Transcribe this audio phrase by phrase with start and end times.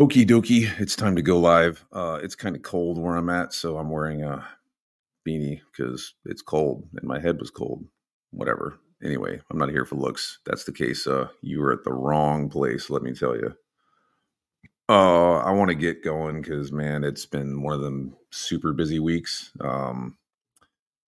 [0.00, 1.84] Okie dokie, it's time to go live.
[1.92, 4.48] Uh, it's kind of cold where I'm at, so I'm wearing a
[5.28, 7.84] beanie because it's cold and my head was cold.
[8.30, 8.78] Whatever.
[9.04, 10.38] Anyway, I'm not here for looks.
[10.46, 11.06] That's the case.
[11.06, 13.54] Uh, you were at the wrong place, let me tell you.
[14.88, 19.00] Uh, I want to get going because man, it's been one of them super busy
[19.00, 19.52] weeks.
[19.60, 20.16] Um,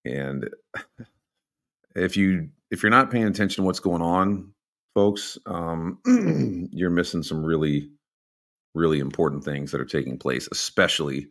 [0.05, 0.51] and
[1.97, 4.53] if you if you're not paying attention to what's going on,
[4.93, 5.99] folks, um,
[6.73, 7.89] you're missing some really
[8.75, 11.29] really important things that are taking place, especially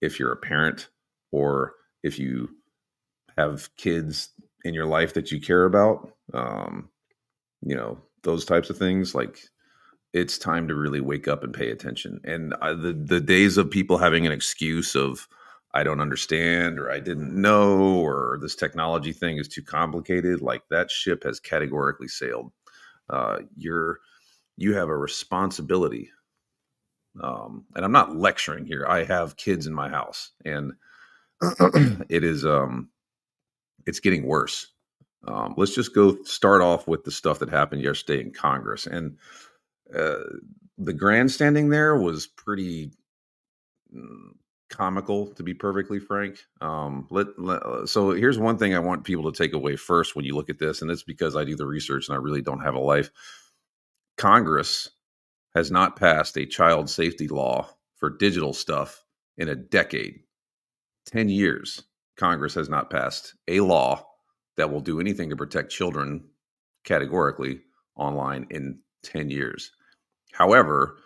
[0.00, 0.88] if you're a parent
[1.32, 2.48] or if you
[3.36, 4.30] have kids
[4.64, 6.12] in your life that you care about.
[6.32, 6.88] Um,
[7.62, 9.14] you know, those types of things.
[9.14, 9.48] Like,
[10.12, 12.20] it's time to really wake up and pay attention.
[12.24, 15.26] And uh, the the days of people having an excuse of
[15.74, 20.62] I don't understand or I didn't know or this technology thing is too complicated, like
[20.70, 22.52] that ship has categorically sailed.
[23.10, 23.98] Uh, you're
[24.56, 26.10] you have a responsibility
[27.22, 28.86] um, and I'm not lecturing here.
[28.88, 30.72] I have kids in my house, and
[32.08, 32.90] it is um,
[33.86, 34.68] it's getting worse.
[35.26, 39.16] Um, let's just go start off with the stuff that happened yesterday in Congress, and
[39.94, 40.16] uh,
[40.78, 42.92] the grandstanding there was pretty
[43.94, 44.30] mm,
[44.70, 46.38] comical, to be perfectly frank.
[46.60, 50.16] Um, let, let, uh, so here's one thing I want people to take away first
[50.16, 52.42] when you look at this, and it's because I do the research and I really
[52.42, 53.10] don't have a life.
[54.16, 54.90] Congress
[55.54, 59.04] has not passed a child safety law for digital stuff
[59.36, 60.20] in a decade.
[61.06, 61.82] 10 years,
[62.16, 64.04] Congress has not passed a law
[64.56, 66.24] that will do anything to protect children
[66.84, 67.60] categorically
[67.96, 69.70] online in 10 years.
[70.32, 70.98] However,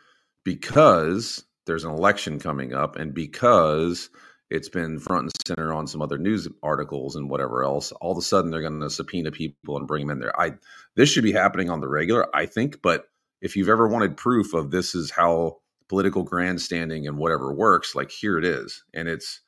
[0.45, 4.11] because there's an election coming up and because
[4.51, 8.19] it's been front and center on some other news articles and whatever else, all of
[8.19, 10.39] a sudden they're going to subpoena people and bring them in there.
[10.41, 10.55] I
[10.95, 13.09] this should be happening on the regular, I think, but
[13.41, 18.11] if you've ever wanted proof of this is how political grandstanding and whatever works, like
[18.11, 19.41] here it is, and it's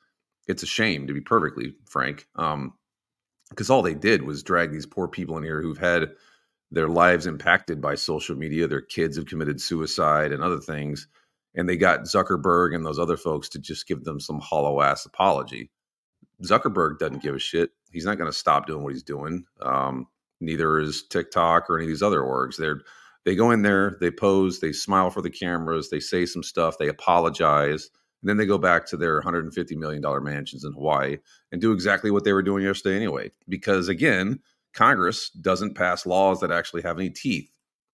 [0.47, 2.73] it's a shame to be perfectly frank, um,
[3.49, 6.11] because all they did was drag these poor people in here who've had
[6.71, 8.67] their lives impacted by social media.
[8.67, 11.07] Their kids have committed suicide and other things,
[11.53, 15.05] and they got Zuckerberg and those other folks to just give them some hollow ass
[15.05, 15.69] apology.
[16.43, 17.71] Zuckerberg doesn't give a shit.
[17.91, 19.45] He's not going to stop doing what he's doing.
[19.61, 20.07] Um,
[20.39, 22.57] neither is TikTok or any of these other orgs.
[22.57, 22.81] They're
[23.25, 26.77] they go in there, they pose, they smile for the cameras, they say some stuff,
[26.77, 27.89] they apologize,
[28.21, 31.17] and then they go back to their 150 million dollar mansions in Hawaii
[31.51, 33.31] and do exactly what they were doing yesterday anyway.
[33.47, 34.39] Because again,
[34.73, 37.49] Congress doesn't pass laws that actually have any teeth.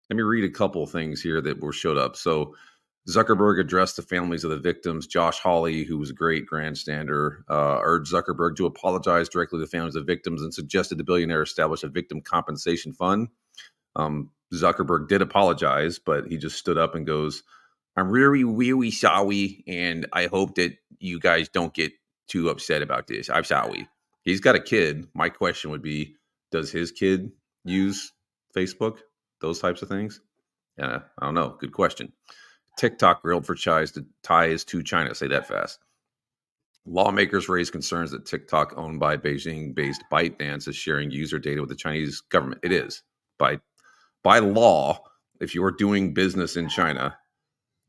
[0.09, 2.15] Let me read a couple of things here that were showed up.
[2.15, 2.55] So
[3.09, 5.07] Zuckerberg addressed the families of the victims.
[5.07, 9.69] Josh Hawley, who was a great grandstander, uh, urged Zuckerberg to apologize directly to the
[9.69, 13.29] families of victims and suggested the billionaire establish a victim compensation fund.
[13.95, 17.43] Um, Zuckerberg did apologize, but he just stood up and goes,
[17.95, 19.63] I'm really, really sorry.
[19.67, 21.91] And I hope that you guys don't get
[22.27, 23.29] too upset about this.
[23.29, 23.87] I'm sorry.
[24.23, 25.07] He's got a kid.
[25.13, 26.15] My question would be
[26.51, 27.31] Does his kid
[27.63, 28.13] use
[28.55, 28.99] Facebook?
[29.39, 30.21] Those types of things?
[30.77, 31.57] Yeah, I don't know.
[31.59, 32.11] Good question.
[32.77, 35.15] TikTok grilled for ties to, ties to China.
[35.15, 35.79] Say that fast.
[36.85, 41.69] Lawmakers raise concerns that TikTok, owned by Beijing based ByteDance, is sharing user data with
[41.69, 42.61] the Chinese government.
[42.63, 43.03] It is
[43.37, 43.59] by
[44.27, 45.01] by law,
[45.39, 47.17] if you are doing business in China,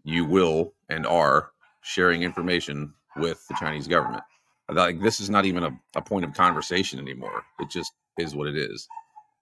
[0.05, 1.51] you will and are
[1.81, 4.23] sharing information with the Chinese government.
[4.71, 7.43] Like this is not even a, a point of conversation anymore.
[7.59, 8.87] It just is what it is.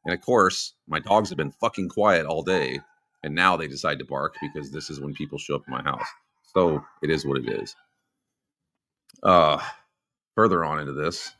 [0.06, 2.80] And of course, my dogs have been fucking quiet all day,
[3.22, 5.82] and now they decide to bark because this is when people show up in my
[5.82, 6.08] house.
[6.54, 7.76] So it is what it is.
[9.22, 9.62] Uh,
[10.34, 11.30] further on into this,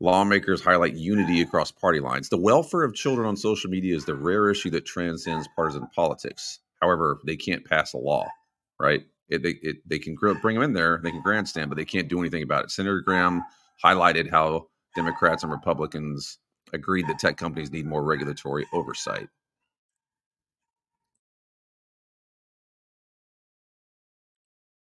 [0.00, 2.28] Lawmakers highlight unity across party lines.
[2.28, 6.58] The welfare of children on social media is the rare issue that transcends partisan politics.
[6.82, 8.28] However, they can't pass a law,
[8.78, 9.00] right?
[9.30, 12.08] It, they, it, they can bring them in there, they can grandstand, but they can't
[12.08, 12.70] do anything about it.
[12.70, 13.42] Senator Graham
[13.82, 16.38] highlighted how Democrats and Republicans
[16.74, 19.28] agreed that tech companies need more regulatory oversight.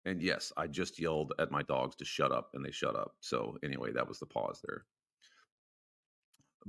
[0.05, 3.15] And yes, I just yelled at my dogs to shut up, and they shut up.
[3.21, 4.85] So, anyway, that was the pause there.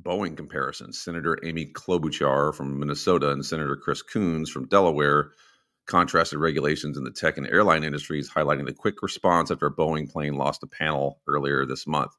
[0.02, 1.00] Boeing comparisons.
[1.00, 5.32] Senator Amy Klobuchar from Minnesota and Senator Chris Coons from Delaware
[5.88, 10.10] contrasted regulations in the tech and airline industries, highlighting the quick response after a Boeing
[10.10, 12.12] plane lost a panel earlier this month.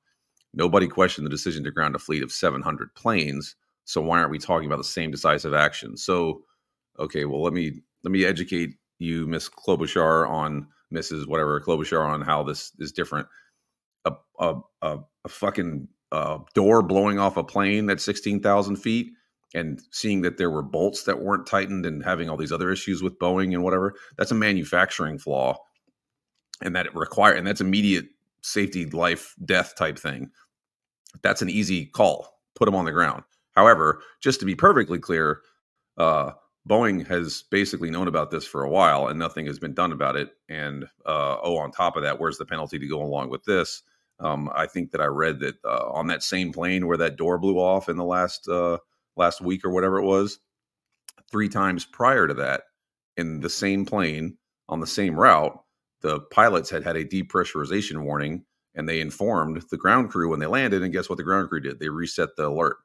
[0.52, 3.54] Nobody questioned the decision to ground a fleet of 700 planes.
[3.84, 5.96] So why aren't we talking about the same decisive action?
[5.96, 6.42] So,
[6.98, 11.28] okay, well let me let me educate you, Miss Klobuchar, on Mrs.
[11.28, 13.28] Whatever Klobuchar, on how this is different.
[14.04, 19.12] A a a, a fucking uh, door blowing off a plane that's 16,000 feet
[19.54, 23.02] and seeing that there were bolts that weren't tightened and having all these other issues
[23.02, 25.56] with Boeing and whatever, that's a manufacturing flaw.
[26.62, 28.06] And that it require and that's immediate
[28.42, 30.30] safety, life, death type thing.
[31.22, 32.38] That's an easy call.
[32.54, 33.22] Put them on the ground.
[33.52, 35.40] However, just to be perfectly clear,
[35.96, 36.32] uh,
[36.68, 40.16] Boeing has basically known about this for a while and nothing has been done about
[40.16, 40.30] it.
[40.48, 43.82] And uh, oh, on top of that, where's the penalty to go along with this?
[44.20, 47.38] Um, I think that I read that uh, on that same plane where that door
[47.38, 48.78] blew off in the last uh,
[49.16, 50.38] last week or whatever it was,
[51.30, 52.62] three times prior to that,
[53.16, 54.36] in the same plane
[54.68, 55.58] on the same route,
[56.02, 58.44] the pilots had had a depressurization warning,
[58.74, 60.82] and they informed the ground crew when they landed.
[60.82, 61.18] And guess what?
[61.18, 61.80] The ground crew did?
[61.80, 62.76] They reset the alert.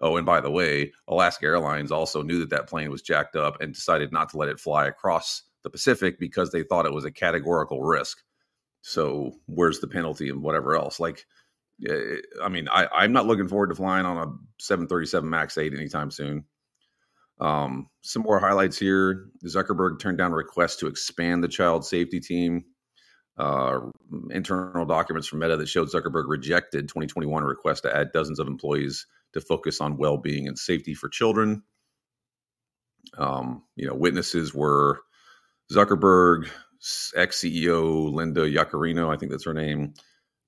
[0.00, 3.60] Oh, and by the way, Alaska Airlines also knew that that plane was jacked up
[3.60, 7.04] and decided not to let it fly across the Pacific because they thought it was
[7.04, 8.22] a categorical risk.
[8.86, 11.00] So where's the penalty and whatever else?
[11.00, 11.24] Like,
[11.88, 14.26] eh, I mean, I'm not looking forward to flying on a
[14.62, 16.44] 737 Max 8 anytime soon.
[17.40, 19.30] Um, some more highlights here.
[19.46, 22.66] Zuckerberg turned down a request to expand the child safety team.
[23.38, 23.80] Uh,
[24.30, 29.06] internal documents from Meta that showed Zuckerberg rejected 2021 request to add dozens of employees
[29.32, 31.62] to focus on well-being and safety for children.
[33.16, 35.00] Um, you know, witnesses were
[35.72, 36.50] Zuckerberg,
[37.16, 39.94] X CEO Linda Yaccarino, I think that's her name,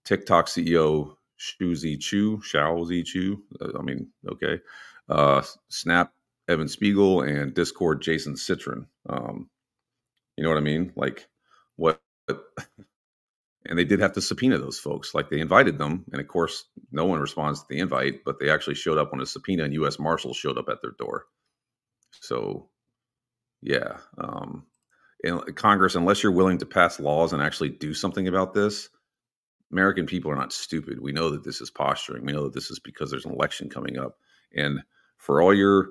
[0.05, 3.43] TikTok CEO Shou Zi Chew, Xiaozi Chu.
[3.61, 4.61] Uh, I mean, okay.
[5.09, 6.13] Uh, Snap
[6.49, 8.87] Evan Spiegel and Discord Jason Citron.
[9.09, 9.49] Um,
[10.37, 10.93] you know what I mean?
[10.97, 11.27] Like
[11.77, 12.01] what?
[12.29, 15.15] and they did have to subpoena those folks.
[15.15, 18.51] Like they invited them, and of course, no one responds to the invite, but they
[18.51, 19.99] actually showed up when a subpoena and U.S.
[19.99, 21.27] Marshals showed up at their door.
[22.21, 22.69] So,
[23.63, 24.67] yeah, um,
[25.55, 28.89] Congress, unless you're willing to pass laws and actually do something about this,
[29.73, 31.01] American people are not stupid.
[31.01, 32.25] We know that this is posturing.
[32.25, 34.17] We know that this is because there's an election coming up,
[34.55, 34.81] and
[35.19, 35.89] for all your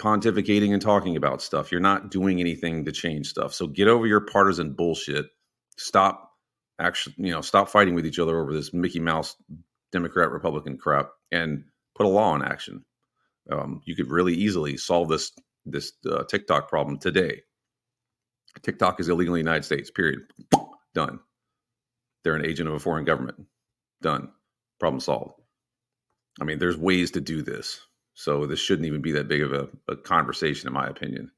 [0.00, 3.52] pontificating and talking about stuff, you're not doing anything to change stuff.
[3.54, 5.26] So get over your partisan bullshit.
[5.76, 6.30] Stop
[6.78, 9.36] actually, you know, stop fighting with each other over this Mickey Mouse
[9.92, 11.64] Democrat Republican crap and
[11.96, 12.84] put a law in action.
[13.50, 15.32] Um, you could really easily solve this
[15.64, 17.42] this uh, TikTok problem today.
[18.62, 19.90] TikTok is illegal in the United States.
[19.90, 20.20] Period.
[20.94, 21.20] Done.
[22.24, 23.46] They're an agent of a foreign government.
[24.02, 24.30] Done.
[24.80, 25.34] Problem solved.
[26.40, 27.80] I mean, there's ways to do this.
[28.14, 31.30] So this shouldn't even be that big of a, a conversation, in my opinion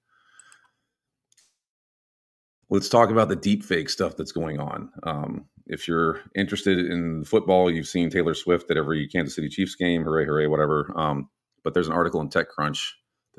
[2.71, 4.91] let's talk about the deep fake stuff that's going on.
[5.03, 9.75] Um, if you're interested in football, you've seen Taylor Swift at every Kansas City Chiefs
[9.75, 10.93] game, hooray, hooray, whatever.
[10.97, 11.29] Um,
[11.63, 12.81] but there's an article in TechCrunch.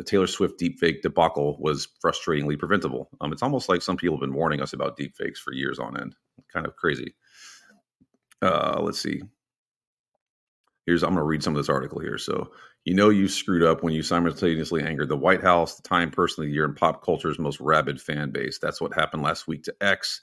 [0.02, 3.08] The Taylor Swift deepfake debacle was frustratingly preventable.
[3.22, 5.96] Um, it's almost like some people have been warning us about deepfakes for years on
[5.96, 6.16] end.
[6.52, 7.14] Kind of crazy.
[8.42, 9.22] Uh, let's see.
[10.88, 12.18] Here's I'm going to read some of this article here.
[12.18, 12.50] So
[12.84, 16.46] you know you screwed up when you simultaneously angered the White House, the Time Person
[16.46, 18.58] of the Year, and pop culture's most rabid fan base.
[18.58, 20.20] That's what happened last week to X,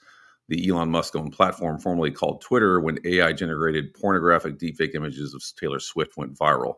[0.49, 5.41] the Elon Musk owned platform formerly called Twitter, when AI generated pornographic deepfake images of
[5.57, 6.73] Taylor Swift went viral.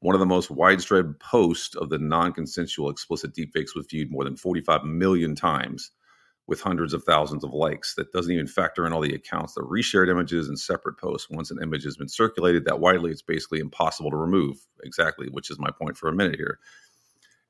[0.00, 4.24] One of the most widespread posts of the non consensual explicit deepfakes was viewed more
[4.24, 5.90] than 45 million times
[6.46, 7.94] with hundreds of thousands of likes.
[7.94, 11.28] That doesn't even factor in all the accounts that reshared images and separate posts.
[11.30, 14.58] Once an image has been circulated that widely, it's basically impossible to remove.
[14.84, 16.58] Exactly, which is my point for a minute here.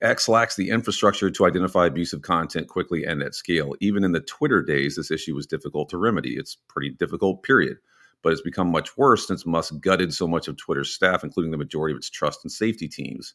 [0.02, 3.74] X lacks the infrastructure to identify abusive content quickly and at scale.
[3.80, 6.36] Even in the Twitter days, this issue was difficult to remedy.
[6.36, 7.78] It's pretty difficult, period.
[8.22, 11.58] But it's become much worse since Musk gutted so much of Twitter's staff, including the
[11.58, 13.34] majority of its trust and safety teams.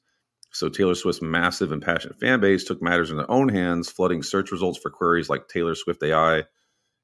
[0.52, 4.22] So Taylor Swift's massive and passionate fan base took matters in their own hands, flooding
[4.22, 6.44] search results for queries like Taylor Swift AI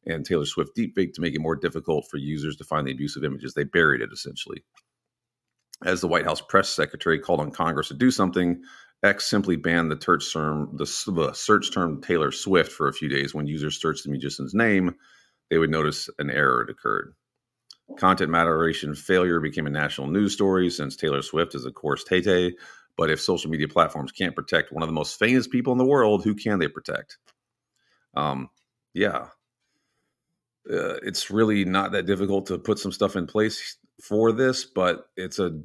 [0.05, 3.23] and Taylor Swift deepfake to make it more difficult for users to find the abusive
[3.23, 3.53] images.
[3.53, 4.63] They buried it essentially.
[5.85, 8.63] As the White House press secretary called on Congress to do something,
[9.03, 13.07] X simply banned the search term the, the search term Taylor Swift for a few
[13.07, 13.33] days.
[13.33, 14.95] When users searched the musician's name,
[15.49, 17.13] they would notice an error had occurred.
[17.95, 22.21] Content moderation failure became a national news story since Taylor Swift is, of course, Tay
[22.21, 22.55] Tay,
[22.97, 25.85] but if social media platforms can't protect one of the most famous people in the
[25.85, 27.17] world, who can they protect?
[28.13, 28.49] Um,
[28.93, 29.27] yeah,
[30.69, 35.09] uh, it's really not that difficult to put some stuff in place for this, but
[35.15, 35.59] it's a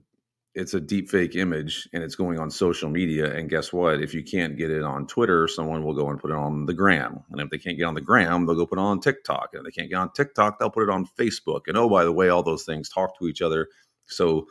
[0.55, 3.35] it's a deep fake image and it's going on social media.
[3.35, 4.03] And guess what?
[4.03, 6.75] If you can't get it on Twitter, someone will go and put it on the
[6.75, 7.21] gram.
[7.31, 9.51] And if they can't get on the gram, they'll go put it on TikTok.
[9.53, 11.63] And if they can't get on TikTok, they'll put it on Facebook.
[11.69, 13.69] And oh, by the way, all those things talk to each other.
[14.07, 14.47] So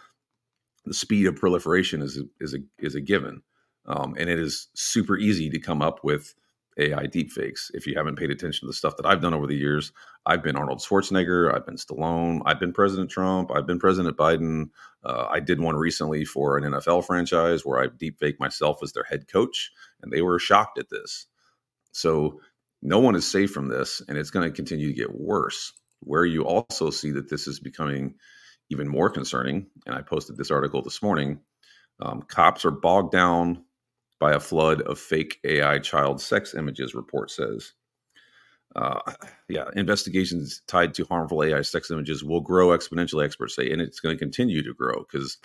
[0.86, 3.44] the speed of proliferation is is a is a given,
[3.86, 6.34] um, and it is super easy to come up with
[6.78, 7.72] AI deepfakes.
[7.74, 9.92] If you haven't paid attention to the stuff that I've done over the years,
[10.26, 14.70] I've been Arnold Schwarzenegger, I've been Stallone, I've been President Trump, I've been President Biden.
[15.04, 19.04] Uh, I did one recently for an NFL franchise where I deepfaked myself as their
[19.04, 21.28] head coach, and they were shocked at this.
[21.92, 22.40] So
[22.82, 25.74] no one is safe from this, and it's going to continue to get worse.
[26.02, 28.16] Where you also see that this is becoming
[28.70, 31.40] even more concerning, and I posted this article this morning.
[32.02, 33.64] Um, cops are bogged down
[34.22, 37.74] by a flood of fake AI child sex images, report says.
[38.76, 39.00] Uh,
[39.50, 44.00] yeah, investigations tied to harmful AI sex images will grow exponentially, experts say, and it's
[44.00, 45.40] going to continue to grow because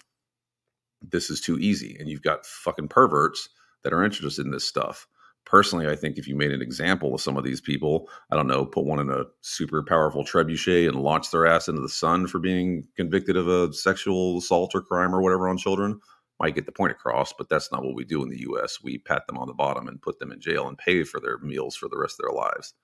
[1.02, 1.97] this is too easy.
[1.99, 3.49] And you've got fucking perverts
[3.83, 5.09] that are interested in this stuff.
[5.47, 8.49] Personally, I think if you made an example of some of these people, I don't
[8.49, 12.26] know, put one in a super powerful trebuchet and launch their ass into the sun
[12.26, 16.00] for being convicted of a sexual assault or crime or whatever on children,
[16.40, 18.83] might get the point across, but that's not what we do in the US.
[18.83, 21.38] We pat them on the bottom and put them in jail and pay for their
[21.38, 22.75] meals for the rest of their lives.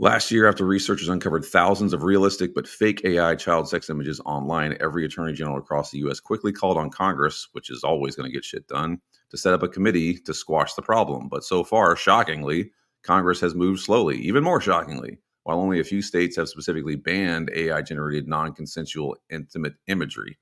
[0.00, 4.76] Last year, after researchers uncovered thousands of realistic but fake AI child sex images online,
[4.80, 8.34] every attorney general across the US quickly called on Congress, which is always going to
[8.34, 11.28] get shit done, to set up a committee to squash the problem.
[11.28, 12.72] But so far, shockingly,
[13.04, 15.18] Congress has moved slowly, even more shockingly.
[15.44, 20.38] While only a few states have specifically banned AI generated non consensual intimate imagery,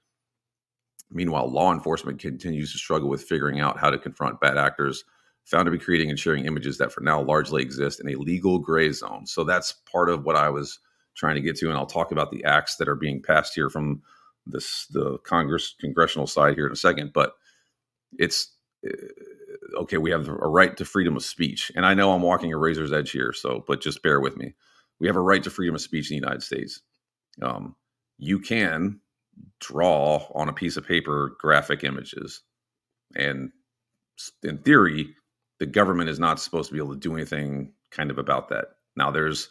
[1.13, 5.05] Meanwhile, law enforcement continues to struggle with figuring out how to confront bad actors
[5.45, 8.59] found to be creating and sharing images that for now largely exist in a legal
[8.59, 9.27] gray zone.
[9.27, 10.79] So that's part of what I was
[11.17, 13.69] trying to get to, and I'll talk about the acts that are being passed here
[13.69, 14.03] from
[14.47, 17.13] this the Congress congressional side here in a second.
[17.13, 17.35] But
[18.19, 18.55] it's
[18.87, 19.99] uh, okay.
[19.99, 22.93] We have a right to freedom of speech, and I know I'm walking a razor's
[22.93, 23.33] edge here.
[23.33, 24.55] So, but just bear with me.
[25.01, 26.81] We have a right to freedom of speech in the United States.
[27.41, 27.77] Um,
[28.19, 29.01] you can
[29.61, 32.43] draw on a piece of paper graphic images.
[33.17, 33.53] And
[34.43, 35.15] in theory,
[35.59, 38.67] the government is not supposed to be able to do anything kind of about that.
[38.97, 39.49] Now there's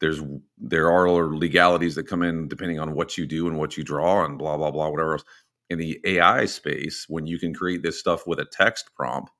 [0.00, 0.20] there's
[0.58, 4.24] there are legalities that come in depending on what you do and what you draw
[4.24, 5.24] and blah blah blah whatever else.
[5.70, 9.32] In the AI space, when you can create this stuff with a text prompt,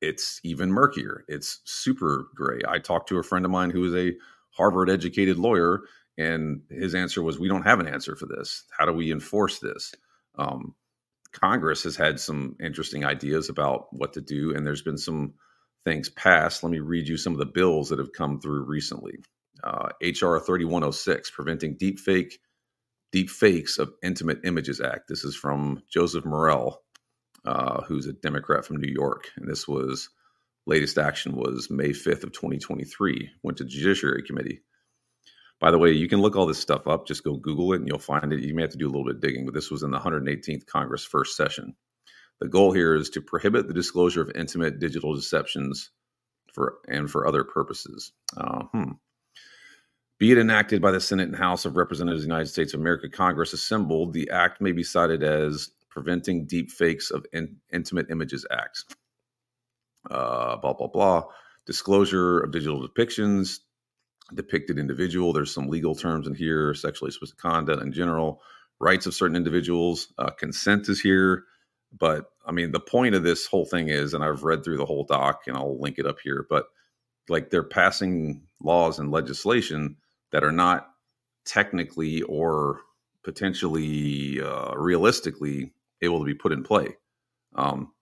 [0.00, 1.24] it's even murkier.
[1.28, 2.60] It's super gray.
[2.68, 4.16] I talked to a friend of mine who is a
[4.52, 5.82] Harvard educated lawyer
[6.18, 8.64] and his answer was, "We don't have an answer for this.
[8.76, 9.94] How do we enforce this?"
[10.36, 10.74] Um,
[11.32, 15.34] Congress has had some interesting ideas about what to do, and there's been some
[15.84, 16.62] things passed.
[16.64, 19.18] Let me read you some of the bills that have come through recently.
[19.64, 22.38] Uh, HR 3106, Preventing Deep Fake
[23.12, 25.08] Deep Fakes of Intimate Images Act.
[25.08, 26.82] This is from Joseph Morelle,
[27.44, 30.10] uh, who's a Democrat from New York, and this was
[30.66, 33.30] latest action was May 5th of 2023.
[33.42, 34.60] Went to Judiciary Committee.
[35.60, 37.06] By the way, you can look all this stuff up.
[37.06, 38.40] Just go Google it and you'll find it.
[38.40, 39.98] You may have to do a little bit of digging, but this was in the
[39.98, 41.74] 118th Congress first session.
[42.40, 45.90] The goal here is to prohibit the disclosure of intimate digital deceptions
[46.54, 48.12] for and for other purposes.
[48.36, 48.92] Uh, hmm.
[50.18, 52.80] Be it enacted by the Senate and House of Representatives of the United States of
[52.80, 58.10] America, Congress assembled, the act may be cited as Preventing Deep Fakes of in, Intimate
[58.10, 58.84] Images Act.
[60.10, 61.24] Uh, blah, blah, blah.
[61.66, 63.60] Disclosure of digital depictions,
[64.34, 65.32] depicted individual.
[65.32, 68.42] There's some legal terms in here, sexually explicit conduct in general,
[68.80, 70.12] rights of certain individuals.
[70.18, 71.44] Uh, consent is here.
[71.98, 74.86] But I mean, the point of this whole thing is, and I've read through the
[74.86, 76.66] whole doc and I'll link it up here, but
[77.28, 79.96] like they're passing laws and legislation
[80.32, 80.88] that are not
[81.44, 82.80] technically or
[83.24, 86.96] potentially uh, realistically able to be put in play.
[87.54, 87.92] Um,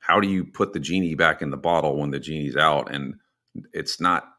[0.00, 3.14] how do you put the genie back in the bottle when the genie's out and
[3.72, 4.35] it's not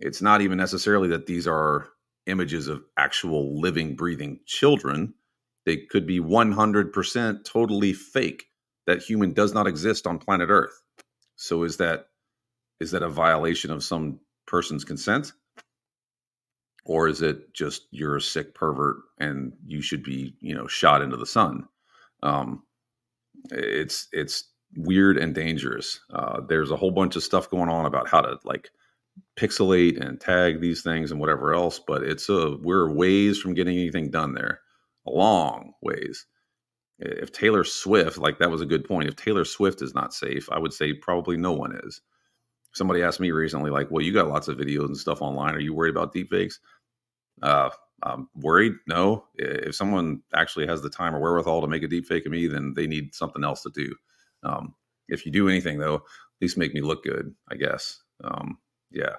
[0.00, 1.88] it's not even necessarily that these are
[2.26, 5.14] images of actual living, breathing children.
[5.64, 8.46] They could be 100% totally fake.
[8.86, 10.80] That human does not exist on planet Earth.
[11.36, 12.06] So is that
[12.80, 15.32] is that a violation of some person's consent?
[16.84, 21.02] Or is it just you're a sick pervert and you should be, you know, shot
[21.02, 21.66] into the sun?
[22.22, 22.62] Um,
[23.50, 24.44] it's it's
[24.76, 26.00] weird and dangerous.
[26.12, 28.70] Uh, there's a whole bunch of stuff going on about how to like
[29.36, 33.76] pixelate and tag these things and whatever else, but it's a we're ways from getting
[33.76, 34.60] anything done there,
[35.06, 36.26] a long ways.
[36.98, 40.50] If Taylor Swift, like that was a good point, if Taylor Swift is not safe,
[40.50, 42.00] I would say probably no one is.
[42.72, 45.54] Somebody asked me recently, like, well, you got lots of videos and stuff online.
[45.54, 46.54] Are you worried about deepfakes?
[47.42, 47.70] Uh,
[48.02, 48.74] I'm worried.
[48.86, 49.24] No.
[49.34, 52.74] If someone actually has the time or wherewithal to make a deepfake of me, then
[52.74, 53.94] they need something else to do.
[54.42, 54.74] Um,
[55.08, 56.02] if you do anything, though, at
[56.40, 58.02] least make me look good, I guess.
[58.22, 58.58] Um,
[58.90, 59.16] yeah.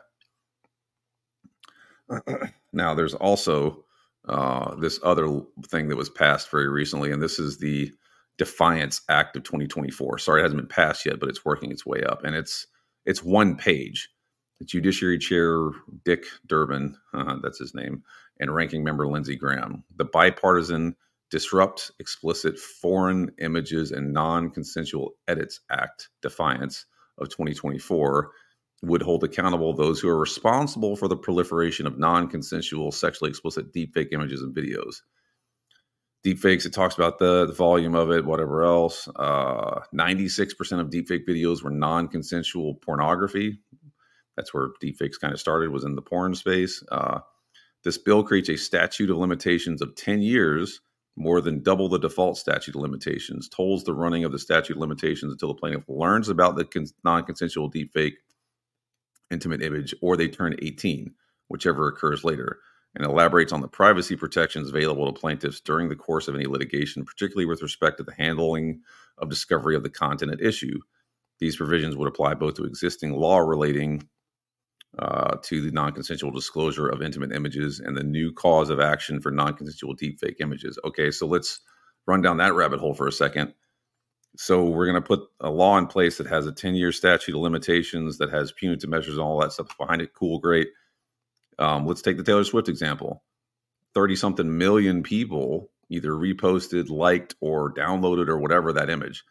[2.73, 3.83] now, there's also
[4.27, 7.91] uh, this other thing that was passed very recently, and this is the
[8.37, 10.19] Defiance Act of 2024.
[10.19, 12.67] Sorry, it hasn't been passed yet, but it's working its way up, and it's
[13.05, 14.09] it's one page.
[14.59, 15.69] The Judiciary Chair
[16.03, 18.03] Dick Durbin, uh, that's his name,
[18.39, 19.83] and Ranking Member Lindsey Graham.
[19.95, 20.95] The bipartisan
[21.29, 26.85] Disrupt Explicit Forged Images and Non Consensual Edits Act, Defiance
[27.17, 28.31] of 2024,
[28.83, 33.73] would hold accountable those who are responsible for the proliferation of non consensual, sexually explicit
[33.73, 34.97] deepfake images and videos.
[36.25, 39.07] Deepfakes, it talks about the, the volume of it, whatever else.
[39.15, 43.59] Uh, 96% of deepfake videos were non consensual pornography.
[44.35, 46.83] That's where deepfakes kind of started, was in the porn space.
[46.91, 47.19] Uh,
[47.83, 50.81] this bill creates a statute of limitations of 10 years
[51.15, 54.81] more than double the default statute of limitations, tolls the running of the statute of
[54.81, 58.13] limitations until the plaintiff learns about the con- non consensual deepfake
[59.31, 61.13] intimate image or they turn 18,
[61.47, 62.59] whichever occurs later,
[62.95, 67.05] and elaborates on the privacy protections available to plaintiffs during the course of any litigation,
[67.05, 68.81] particularly with respect to the handling
[69.17, 70.79] of discovery of the content at issue.
[71.39, 74.07] These provisions would apply both to existing law relating
[74.97, 79.29] uh, to the non-consensual disclosure of intimate images and the new cause of action for
[79.29, 80.79] non-consensual deepfake images.
[80.83, 81.59] Okay, so let's
[82.07, 83.53] run down that rabbit hole for a second.
[84.37, 87.41] So we're going to put a law in place that has a 10-year statute of
[87.41, 90.13] limitations, that has punitive measures and all that stuff behind it.
[90.13, 90.69] Cool, great.
[91.59, 93.23] Um, let's take the Taylor Swift example.
[93.95, 99.23] 30 something million people either reposted, liked, or downloaded or whatever that image.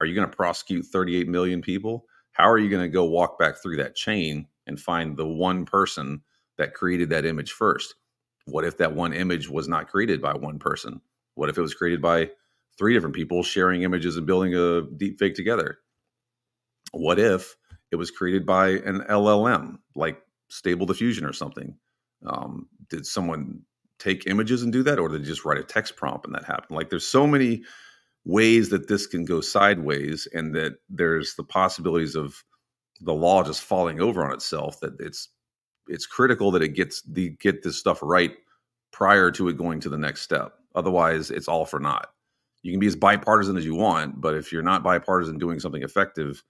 [0.00, 2.04] Are you going to prosecute 38 million people?
[2.32, 5.64] How are you going to go walk back through that chain and find the one
[5.64, 6.22] person
[6.58, 7.94] that created that image first.
[8.46, 11.00] What if that one image was not created by one person?
[11.34, 12.30] What if it was created by
[12.78, 15.78] three different people sharing images and building a deep fake together?
[16.92, 17.56] What if
[17.90, 21.76] it was created by an LLM like Stable Diffusion or something?
[22.26, 23.62] Um, did someone
[23.98, 26.44] take images and do that, or did they just write a text prompt and that
[26.44, 26.76] happened?
[26.76, 27.64] Like, there's so many
[28.24, 32.34] ways that this can go sideways, and that there's the possibilities of
[33.00, 35.28] the law just falling over on itself that it's
[35.88, 38.36] it's critical that it gets the get this stuff right
[38.92, 42.13] prior to it going to the next step otherwise it's all for naught
[42.64, 45.82] you can be as bipartisan as you want but if you're not bipartisan doing something
[45.82, 46.42] effective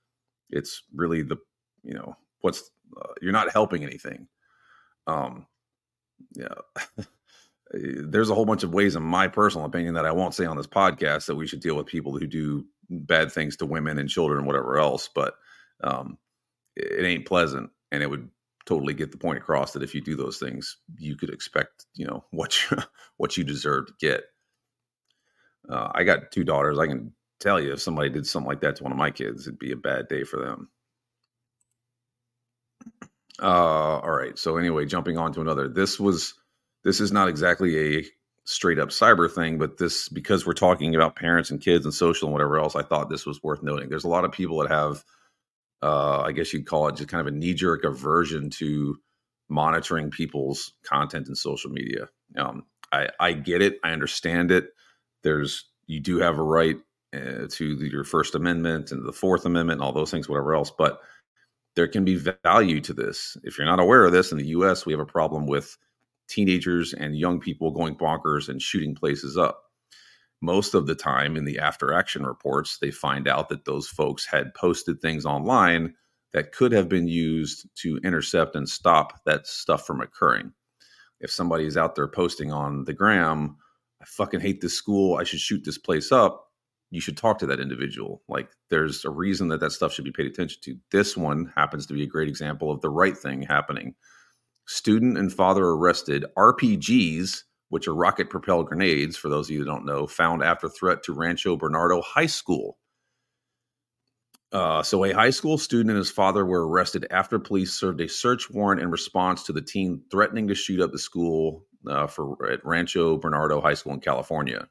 [0.50, 1.36] it's really the
[1.82, 4.28] you know what's uh, you're not helping anything.
[5.06, 5.46] Um
[6.34, 6.54] yeah.
[7.72, 10.56] There's a whole bunch of ways in my personal opinion that i won't say on
[10.56, 14.08] this podcast that we should deal with people who do bad things to women and
[14.08, 15.34] children and whatever else but
[15.82, 16.18] um
[16.76, 18.28] it ain't pleasant and it would
[18.66, 22.06] totally get the point across that if you do those things you could expect you
[22.06, 22.76] know what you
[23.16, 24.24] what you deserve to get
[25.68, 28.76] uh, i got two daughters i can tell you if somebody did something like that
[28.76, 30.68] to one of my kids it'd be a bad day for them
[33.42, 36.34] uh, all right so anyway jumping on to another this was
[36.84, 38.04] this is not exactly a
[38.44, 42.28] straight up cyber thing but this because we're talking about parents and kids and social
[42.28, 44.70] and whatever else i thought this was worth noting there's a lot of people that
[44.70, 45.02] have
[45.82, 48.96] uh, I guess you'd call it just kind of a knee jerk aversion to
[49.48, 52.08] monitoring people's content in social media.
[52.36, 53.78] Um, I, I get it.
[53.84, 54.70] I understand it.
[55.24, 56.76] There's you do have a right
[57.12, 60.54] uh, to the, your First Amendment and the Fourth Amendment and all those things, whatever
[60.54, 60.70] else.
[60.70, 61.00] But
[61.74, 63.36] there can be value to this.
[63.42, 65.76] If you're not aware of this, in the U.S., we have a problem with
[66.28, 69.64] teenagers and young people going bonkers and shooting places up
[70.44, 74.26] most of the time in the after action reports, they find out that those folks
[74.26, 75.94] had posted things online
[76.34, 80.52] that could have been used to intercept and stop that stuff from occurring.
[81.20, 83.56] If somebody is out there posting on the gram,
[84.04, 86.46] I fucking hate this school, I should shoot this place up,
[86.90, 88.22] you should talk to that individual.
[88.28, 90.76] Like there's a reason that that stuff should be paid attention to.
[90.92, 93.94] This one happens to be a great example of the right thing happening.
[94.66, 99.64] Student and father arrested, RPGs which are rocket propelled grenades, for those of you who
[99.64, 102.78] don't know, found after threat to Rancho Bernardo High School.
[104.52, 108.08] Uh, so, a high school student and his father were arrested after police served a
[108.08, 112.50] search warrant in response to the teen threatening to shoot up the school uh, for
[112.50, 114.68] at Rancho Bernardo High School in California.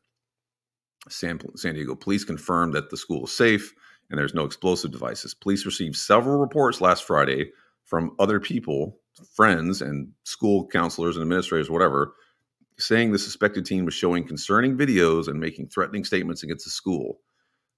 [1.10, 3.74] San, San Diego police confirmed that the school is safe
[4.10, 5.34] and there's no explosive devices.
[5.34, 7.52] Police received several reports last Friday
[7.86, 8.98] from other people,
[9.36, 12.14] friends, and school counselors and administrators, whatever,
[12.78, 17.20] saying the suspected teen was showing concerning videos and making threatening statements against the school.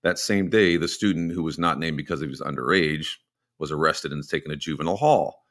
[0.04, 3.08] That same day, the student, who was not named because he was underage,
[3.58, 5.45] was arrested and taken to juvenile hall.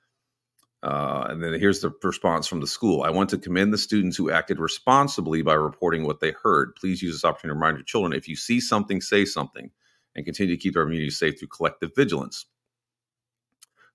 [0.84, 3.04] Uh, and then here's the response from the school.
[3.04, 6.76] I want to commend the students who acted responsibly by reporting what they heard.
[6.76, 9.70] Please use this opportunity to remind your children if you see something, say something,
[10.14, 12.44] and continue to keep our community safe through collective vigilance.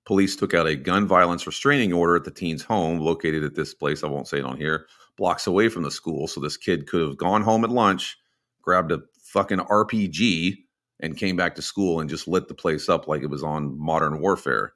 [0.03, 3.75] Police took out a gun violence restraining order at the teen's home, located at this
[3.75, 4.03] place.
[4.03, 6.27] I won't say it on here, blocks away from the school.
[6.27, 8.17] So this kid could have gone home at lunch,
[8.63, 10.57] grabbed a fucking RPG,
[11.01, 13.77] and came back to school and just lit the place up like it was on
[13.77, 14.73] modern warfare.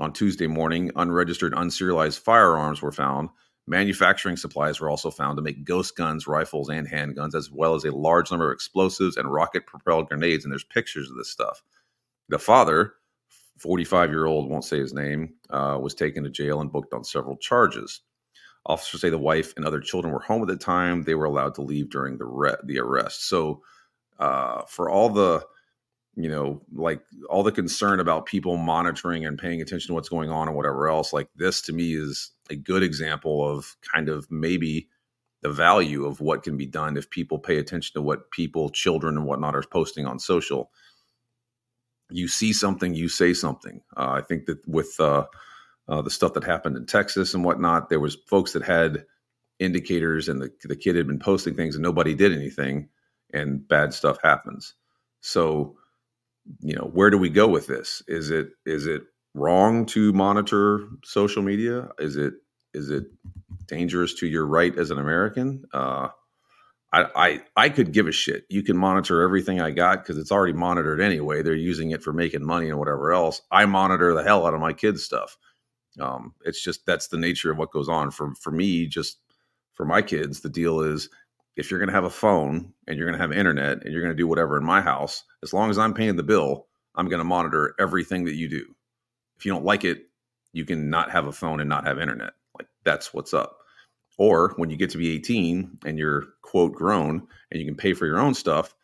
[0.00, 3.28] On Tuesday morning, unregistered, unserialized firearms were found.
[3.66, 7.84] Manufacturing supplies were also found to make ghost guns, rifles, and handguns, as well as
[7.84, 10.44] a large number of explosives and rocket propelled grenades.
[10.44, 11.62] And there's pictures of this stuff.
[12.28, 12.94] The father,
[13.58, 17.04] 45 year old, won't say his name, uh, was taken to jail and booked on
[17.04, 18.00] several charges.
[18.66, 21.02] Officers say the wife and other children were home at the time.
[21.02, 23.28] They were allowed to leave during the re- the arrest.
[23.28, 23.62] So,
[24.18, 25.44] uh, for all the
[26.16, 30.30] you know, like all the concern about people monitoring and paying attention to what's going
[30.30, 34.30] on and whatever else, like this to me is a good example of kind of
[34.30, 34.88] maybe
[35.42, 39.16] the value of what can be done if people pay attention to what people, children,
[39.16, 40.70] and whatnot are posting on social.
[42.10, 43.80] You see something, you say something.
[43.96, 45.26] Uh, I think that with uh,
[45.88, 49.04] uh, the stuff that happened in Texas and whatnot, there was folks that had
[49.58, 52.88] indicators, and the the kid had been posting things, and nobody did anything,
[53.32, 54.74] and bad stuff happens.
[55.20, 55.76] So
[56.60, 59.02] you know where do we go with this is it is it
[59.34, 62.34] wrong to monitor social media is it
[62.74, 63.04] is it
[63.66, 66.08] dangerous to your right as an american uh
[66.92, 68.46] I, I I could give a shit.
[68.48, 71.42] You can monitor everything I got because it's already monitored anyway.
[71.42, 73.42] They're using it for making money and whatever else.
[73.50, 75.36] I monitor the hell out of my kids' stuff.
[76.00, 78.10] Um, it's just that's the nature of what goes on.
[78.10, 79.18] For for me, just
[79.74, 81.10] for my kids, the deal is
[81.56, 84.02] if you're going to have a phone and you're going to have internet and you're
[84.02, 87.08] going to do whatever in my house, as long as I'm paying the bill, I'm
[87.08, 88.64] going to monitor everything that you do.
[89.36, 90.06] If you don't like it,
[90.52, 92.32] you can not have a phone and not have internet.
[92.56, 93.58] Like that's what's up.
[94.16, 97.94] Or when you get to be 18 and you're quote grown and you can pay
[97.94, 98.74] for your own stuff,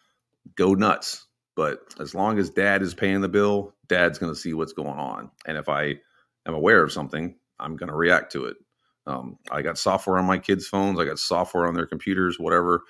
[0.56, 1.26] go nuts.
[1.54, 4.98] But as long as dad is paying the bill, dad's going to see what's going
[4.98, 5.30] on.
[5.46, 5.96] And if I
[6.46, 8.56] am aware of something, I'm going to react to it.
[9.06, 10.98] Um, I got software on my kids' phones.
[10.98, 12.82] I got software on their computers, whatever.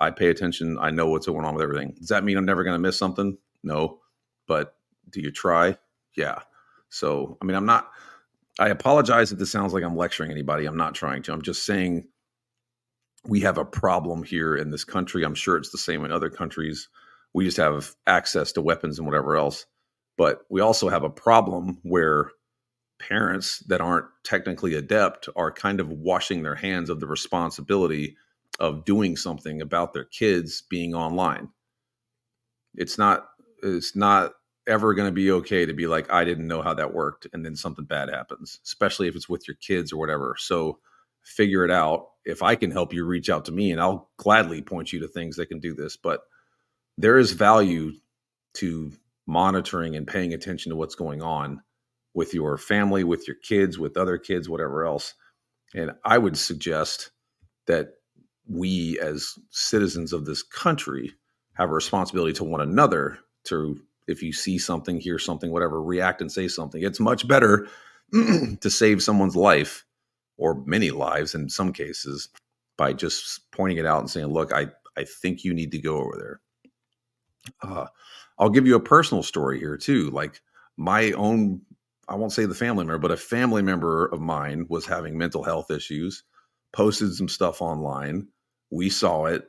[0.00, 0.78] I pay attention.
[0.80, 1.94] I know what's going on with everything.
[1.98, 3.36] Does that mean I'm never going to miss something?
[3.62, 3.98] No.
[4.46, 4.74] But
[5.10, 5.76] do you try?
[6.16, 6.40] Yeah.
[6.88, 7.90] So, I mean, I'm not,
[8.58, 10.66] I apologize if this sounds like I'm lecturing anybody.
[10.66, 11.32] I'm not trying to.
[11.32, 12.06] I'm just saying
[13.26, 15.24] we have a problem here in this country.
[15.24, 16.88] I'm sure it's the same in other countries.
[17.34, 19.66] We just have access to weapons and whatever else.
[20.16, 22.30] But we also have a problem where
[22.98, 28.16] parents that aren't technically adept are kind of washing their hands of the responsibility
[28.58, 31.48] of doing something about their kids being online.
[32.74, 33.28] It's not
[33.62, 34.32] it's not
[34.66, 37.44] ever going to be okay to be like I didn't know how that worked and
[37.44, 40.36] then something bad happens, especially if it's with your kids or whatever.
[40.38, 40.78] So
[41.22, 42.08] figure it out.
[42.24, 45.08] If I can help you reach out to me and I'll gladly point you to
[45.08, 46.20] things that can do this, but
[46.96, 47.92] there is value
[48.54, 48.92] to
[49.26, 51.62] monitoring and paying attention to what's going on
[52.18, 55.14] with your family, with your kids, with other kids, whatever else.
[55.72, 57.12] And I would suggest
[57.68, 57.90] that
[58.48, 61.12] we, as citizens of this country,
[61.52, 66.20] have a responsibility to one another to, if you see something, hear something, whatever, react
[66.20, 66.82] and say something.
[66.82, 67.68] It's much better
[68.12, 69.84] to save someone's life
[70.38, 72.30] or many lives in some cases
[72.76, 75.98] by just pointing it out and saying, look, I, I think you need to go
[75.98, 76.40] over there.
[77.62, 77.86] Uh,
[78.40, 80.10] I'll give you a personal story here too.
[80.10, 80.40] Like
[80.76, 81.60] my own
[82.08, 85.42] I won't say the family member, but a family member of mine was having mental
[85.42, 86.24] health issues,
[86.72, 88.28] posted some stuff online.
[88.70, 89.44] We saw it.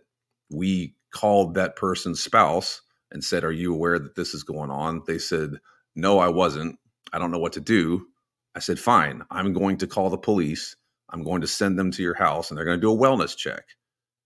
[0.51, 5.03] We called that person's spouse and said, Are you aware that this is going on?
[5.07, 5.51] They said,
[5.95, 6.77] No, I wasn't.
[7.13, 8.07] I don't know what to do.
[8.55, 9.23] I said, Fine.
[9.31, 10.75] I'm going to call the police.
[11.11, 13.35] I'm going to send them to your house and they're going to do a wellness
[13.35, 13.63] check.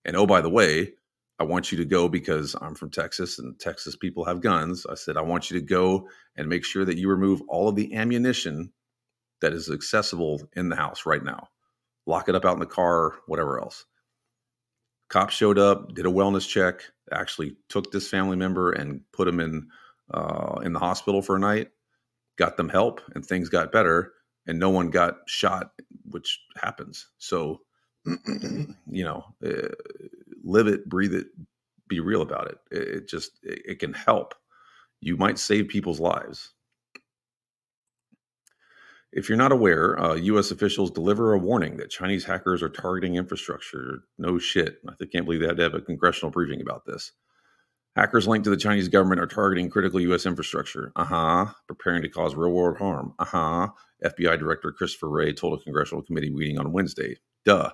[0.05, 0.93] And oh, by the way,
[1.39, 4.85] I want you to go because I'm from Texas and Texas people have guns.
[4.85, 7.75] I said, I want you to go and make sure that you remove all of
[7.75, 8.71] the ammunition
[9.41, 11.49] that is accessible in the house right now.
[12.05, 13.85] Lock it up out in the car, whatever else.
[15.09, 19.39] Cops showed up, did a wellness check, actually took this family member and put him
[19.39, 19.67] in
[20.13, 21.69] uh, in the hospital for a night,
[22.37, 24.13] got them help, and things got better,
[24.47, 25.71] and no one got shot,
[26.05, 27.07] which happens.
[27.17, 27.61] So,
[28.05, 29.69] you know, uh,
[30.43, 31.27] live it, breathe it,
[31.89, 32.57] be real about it.
[32.71, 34.35] It, it just it, it can help.
[35.01, 36.53] You might save people's lives.
[39.11, 40.51] If you're not aware, uh, U.S.
[40.51, 44.01] officials deliver a warning that Chinese hackers are targeting infrastructure.
[44.19, 44.77] No shit.
[44.87, 47.11] I can't believe they had to have a congressional briefing about this.
[47.95, 50.25] Hackers linked to the Chinese government are targeting critical U.S.
[50.25, 50.91] infrastructure.
[50.95, 51.45] Uh huh.
[51.67, 53.13] Preparing to cause real world harm.
[53.19, 53.67] Uh huh.
[54.05, 57.17] FBI Director Christopher Wray told a congressional committee meeting on Wednesday.
[57.45, 57.71] Duh.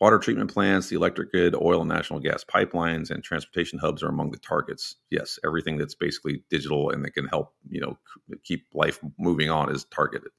[0.00, 4.08] Water treatment plants, the electric grid, oil and natural gas pipelines, and transportation hubs are
[4.08, 4.94] among the targets.
[5.10, 7.98] Yes, everything that's basically digital and that can help, you know,
[8.44, 10.30] keep life moving on is targeted.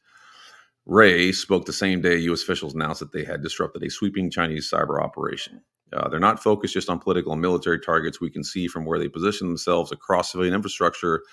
[0.85, 2.41] Wray spoke the same day U.S.
[2.41, 5.61] officials announced that they had disrupted a sweeping Chinese cyber operation.
[5.91, 8.21] Uh, they're not focused just on political and military targets.
[8.21, 11.23] We can see from where they position themselves across civilian infrastructure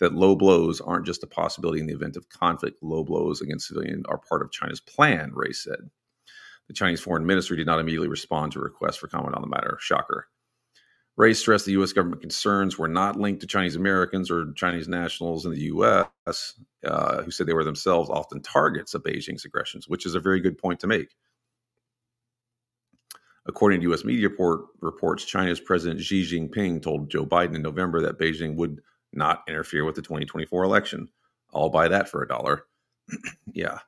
[0.00, 2.82] that low blows aren't just a possibility in the event of conflict.
[2.82, 5.90] Low blows against civilians are part of China's plan, Wray said.
[6.68, 9.48] The Chinese foreign ministry did not immediately respond to a request for comment on the
[9.48, 9.76] matter.
[9.80, 10.28] Shocker.
[11.16, 11.92] Wray stressed the U.S.
[11.92, 17.22] government concerns were not linked to Chinese Americans or Chinese nationals in the U.S., uh,
[17.22, 20.58] who said they were themselves often targets of Beijing's aggressions, which is a very good
[20.58, 21.14] point to make.
[23.46, 24.04] According to U.S.
[24.04, 28.80] media report, reports, China's President Xi Jinping told Joe Biden in November that Beijing would
[29.12, 31.08] not interfere with the 2024 election.
[31.54, 32.64] I'll buy that for a dollar.
[33.52, 33.78] yeah.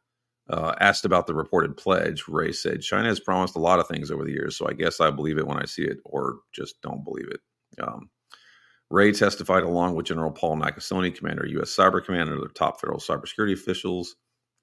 [0.48, 4.10] Uh, asked about the reported pledge, Wray said, China has promised a lot of things
[4.10, 6.80] over the years, so I guess I believe it when I see it or just
[6.82, 7.40] don't believe it.
[7.82, 8.10] Um,
[8.90, 11.74] Wray testified along with General Paul Nakasone, commander of U.S.
[11.74, 14.14] Cyber Command, and other top federal cybersecurity officials.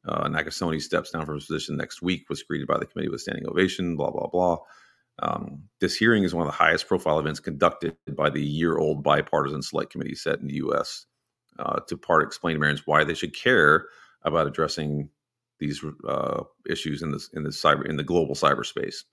[0.08, 3.22] Uh, Nakasone steps down from his position next week, was greeted by the committee with
[3.22, 4.58] standing ovation, blah, blah, blah.
[5.22, 9.04] Um, this hearing is one of the highest profile events conducted by the year old
[9.04, 11.06] bipartisan select committee set in the U.S.
[11.60, 13.88] Uh, to part explain to Americans why they should care
[14.24, 15.10] about addressing
[15.60, 19.04] these uh, issues in this in the cyber in the global cyberspace.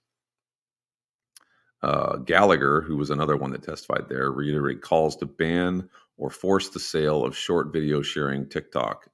[1.83, 6.69] Uh, Gallagher, who was another one that testified there, reiterated calls to ban or force
[6.69, 9.07] the sale of short video sharing TikTok,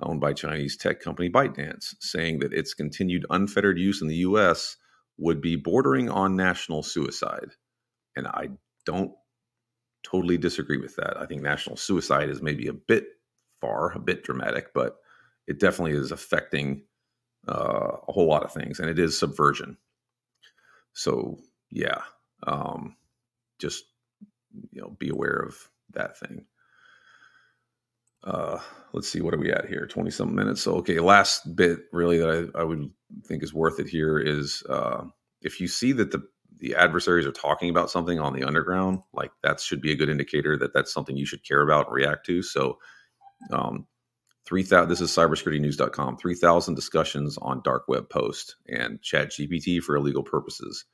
[0.00, 4.76] owned by Chinese tech company ByteDance, saying that its continued unfettered use in the U.S
[5.18, 7.50] would be bordering on national suicide.
[8.16, 8.50] And I
[8.84, 9.12] don't
[10.02, 11.16] totally disagree with that.
[11.16, 13.06] I think national suicide is maybe a bit
[13.60, 14.96] far, a bit dramatic, but
[15.46, 16.84] it definitely is affecting
[17.48, 19.76] uh, a whole lot of things, and it is subversion.
[20.92, 21.38] So
[21.70, 22.02] yeah,
[22.46, 22.96] um,
[23.58, 23.84] just
[24.70, 25.56] you know, be aware of
[25.94, 26.44] that thing.
[28.24, 28.58] Uh,
[28.92, 29.86] let's see, what are we at here?
[29.86, 30.62] 20 something minutes.
[30.62, 32.88] So, okay, last bit really that I, I would
[33.24, 35.04] think is worth it here is uh,
[35.40, 36.22] if you see that the
[36.58, 40.08] the adversaries are talking about something on the underground, like that should be a good
[40.08, 42.40] indicator that that's something you should care about and react to.
[42.40, 42.78] So,
[43.50, 43.88] um,
[44.46, 50.22] 3000 this is cybersecuritynews.com 3000 discussions on dark web post and chat gpt for illegal
[50.22, 50.84] purposes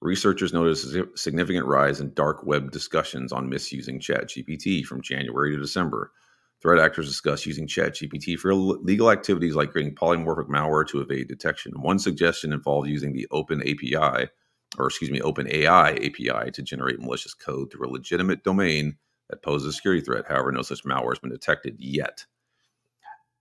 [0.00, 5.54] researchers noticed a significant rise in dark web discussions on misusing chat gpt from january
[5.54, 6.12] to december
[6.60, 11.80] Threat actors discuss using ChatGPT for legal activities like creating polymorphic malware to evade detection.
[11.80, 14.28] One suggestion involved using the Open API,
[14.76, 18.96] or excuse me, Open AI API to generate malicious code through a legitimate domain
[19.30, 20.24] that poses a security threat.
[20.26, 22.26] However, no such malware has been detected yet.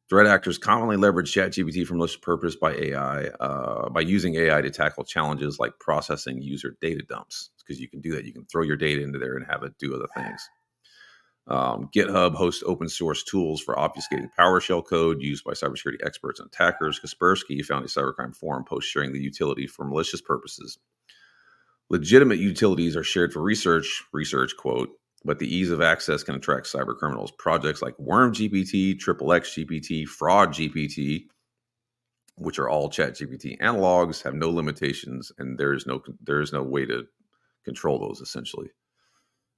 [0.10, 4.70] Threat actors commonly leverage ChatGPT for malicious purpose by AI uh, by using AI to
[4.70, 7.50] tackle challenges like processing user data dumps.
[7.60, 9.78] Because you can do that, you can throw your data into there and have it
[9.80, 10.50] do other things.
[11.48, 16.48] Um, GitHub hosts open source tools for obfuscating PowerShell code used by cybersecurity experts and
[16.48, 17.00] attackers.
[17.00, 20.78] Kaspersky found a cybercrime forum post sharing the utility for malicious purposes.
[21.90, 24.90] Legitimate utilities are shared for research, research quote,
[25.26, 27.32] but the ease of access can attract cyber criminals.
[27.32, 31.26] Projects like Worm GPT, Triple X GPT, Fraud GPT,
[32.36, 36.54] which are all Chat GPT analogs, have no limitations, and there is no there is
[36.54, 37.06] no way to
[37.66, 38.70] control those essentially.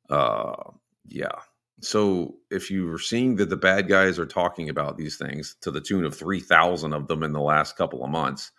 [0.09, 0.71] Uh,
[1.05, 1.39] yeah,
[1.81, 5.71] so if you are seeing that the bad guys are talking about these things to
[5.71, 8.51] the tune of 3000 of them in the last couple of months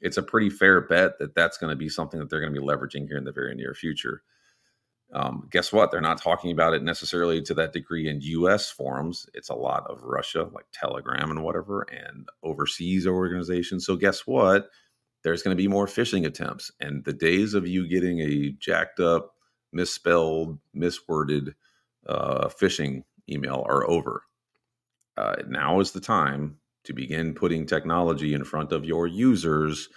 [0.00, 2.60] it's a pretty fair bet that that's going to be something that they're going to
[2.60, 4.22] be leveraging here in the very near future
[5.12, 5.90] um, guess what?
[5.90, 9.26] They're not talking about it necessarily to that degree in us forums.
[9.34, 13.86] It's a lot of russia like telegram and whatever and overseas organizations.
[13.86, 14.68] So guess what?
[15.22, 16.70] There's going to be more phishing attempts.
[16.80, 19.34] And the days of you getting a jacked up
[19.72, 21.54] misspelled misworded
[22.06, 24.22] uh, phishing email are over.
[25.16, 29.88] Uh, now is the time to begin putting technology in front of your users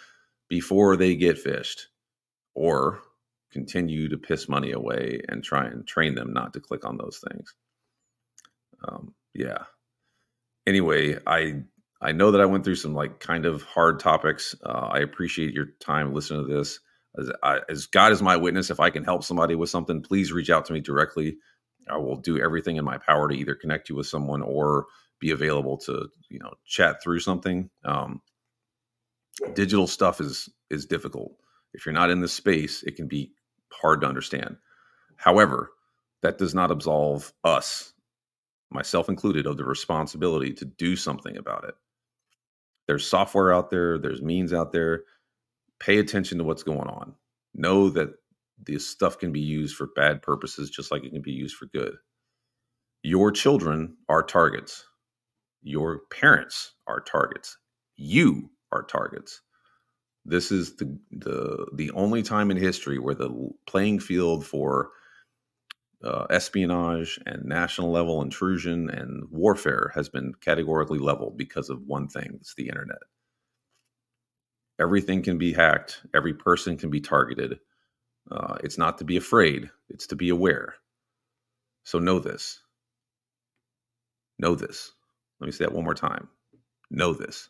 [0.48, 1.88] before they get phished.
[2.56, 3.02] Or
[3.52, 7.24] continue to piss money away and try and train them not to click on those
[7.30, 7.54] things.
[8.88, 9.64] Um, yeah.
[10.68, 11.64] Anyway, I
[12.02, 14.56] I know that I went through some like kind of hard topics.
[14.64, 16.80] Uh, I appreciate your time listening to this.
[17.20, 20.32] As, I, as God is my witness, if I can help somebody with something, please
[20.32, 21.38] reach out to me directly.
[21.90, 24.86] I will do everything in my power to either connect you with someone or
[25.20, 27.70] be available to you know chat through something.
[27.84, 28.22] Um,
[29.54, 31.34] digital stuff is is difficult.
[31.74, 33.34] If you're not in this space, it can be
[33.72, 34.58] hard to understand.
[35.16, 35.72] However,
[36.22, 37.94] that does not absolve us,
[38.72, 41.76] myself included, of the responsibility to do something about it.
[42.88, 45.04] There's software out there, there's means out there.
[45.80, 47.14] Pay attention to what's going on.
[47.54, 48.10] Know that
[48.66, 51.68] this stuff can be used for bad purposes just like it can be used for
[51.68, 51.96] good.
[53.04, 54.86] Your children are targets.
[55.62, 57.58] Your parents are targets.
[57.96, 59.42] You are targets.
[60.30, 64.92] This is the the the only time in history where the playing field for
[66.04, 72.08] uh, espionage and national level intrusion and warfare has been categorically leveled because of one
[72.08, 73.00] thing it's the internet.
[74.80, 77.60] Everything can be hacked every person can be targeted
[78.32, 80.76] uh, it's not to be afraid it's to be aware.
[81.86, 82.62] So know this.
[84.40, 84.92] Know this.
[85.40, 86.30] Let me say that one more time.
[86.92, 87.50] Know this.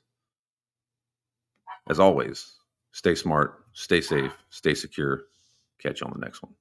[1.89, 2.58] As always
[2.91, 5.23] stay smart stay safe stay secure
[5.81, 6.53] catch you on the next one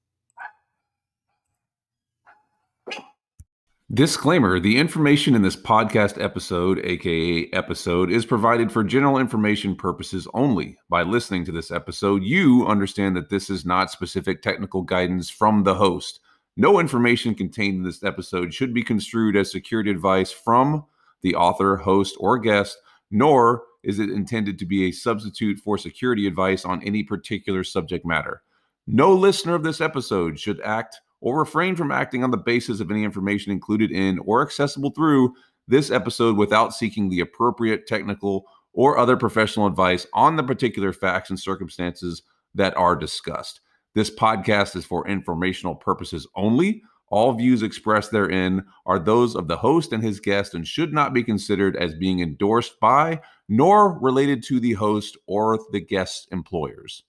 [3.94, 10.28] Disclaimer The information in this podcast episode, aka episode, is provided for general information purposes
[10.34, 10.76] only.
[10.90, 15.62] By listening to this episode, you understand that this is not specific technical guidance from
[15.62, 16.20] the host.
[16.58, 20.84] No information contained in this episode should be construed as security advice from
[21.22, 22.76] the author, host, or guest,
[23.10, 28.04] nor is it intended to be a substitute for security advice on any particular subject
[28.04, 28.42] matter.
[28.86, 32.90] No listener of this episode should act or refrain from acting on the basis of
[32.90, 35.34] any information included in or accessible through
[35.66, 41.30] this episode without seeking the appropriate technical or other professional advice on the particular facts
[41.30, 42.22] and circumstances
[42.54, 43.60] that are discussed.
[43.94, 46.82] This podcast is for informational purposes only.
[47.10, 51.14] All views expressed therein are those of the host and his guest and should not
[51.14, 57.04] be considered as being endorsed by nor related to the host or the guest's employers.